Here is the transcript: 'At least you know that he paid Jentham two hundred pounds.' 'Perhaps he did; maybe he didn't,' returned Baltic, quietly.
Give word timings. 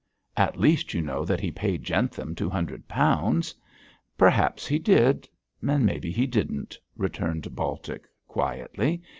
'At 0.35 0.57
least 0.59 0.95
you 0.95 1.01
know 1.03 1.23
that 1.25 1.39
he 1.39 1.51
paid 1.51 1.83
Jentham 1.83 2.33
two 2.33 2.49
hundred 2.49 2.87
pounds.' 2.87 3.53
'Perhaps 4.17 4.65
he 4.65 4.79
did; 4.79 5.29
maybe 5.61 6.11
he 6.11 6.25
didn't,' 6.25 6.79
returned 6.97 7.55
Baltic, 7.55 8.07
quietly. 8.27 9.03